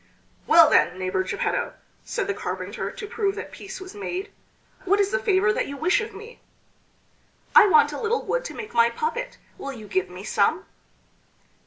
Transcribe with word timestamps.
"Well 0.47 0.67
then, 0.71 0.97
neighbor 0.97 1.21
Geppetto," 1.23 1.75
said 2.03 2.25
the 2.25 2.33
carpenter, 2.33 2.89
to 2.89 3.05
prove 3.05 3.35
that 3.35 3.51
peace 3.51 3.79
was 3.79 3.93
made, 3.93 4.31
"what 4.83 4.99
is 4.99 5.11
the 5.11 5.19
favor 5.19 5.53
that 5.53 5.67
you 5.67 5.77
wish 5.77 6.01
of 6.01 6.15
me?" 6.15 6.39
"I 7.55 7.67
want 7.67 7.91
a 7.91 8.01
little 8.01 8.23
wood 8.25 8.43
to 8.45 8.55
make 8.55 8.73
my 8.73 8.89
puppet; 8.89 9.37
will 9.59 9.73
you 9.73 9.87
give 9.87 10.09
me 10.09 10.23
some?" 10.23 10.65